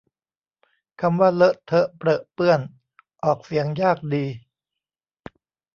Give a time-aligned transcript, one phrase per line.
[1.01, 2.59] คำว่าเลอะเทอะเปรอะเปื้อน
[3.23, 4.25] ออกเสียงยากดี